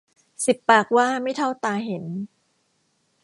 [0.45, 2.03] สิบปากว่าไม่เท่าตาเห็น